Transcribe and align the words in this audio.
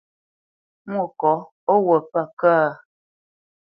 Mwôkɔ̌, 0.91 1.35
ó 1.71 1.73
wut 1.85 2.03
pə̂ 2.11 2.21
kə̂? 2.39 2.57